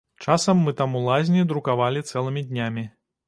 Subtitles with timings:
[0.27, 2.89] Часам мы там у лазні друкавалі цэлымі днямі.